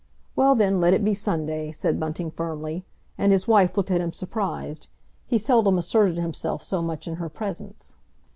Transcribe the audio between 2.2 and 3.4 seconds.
firmly. And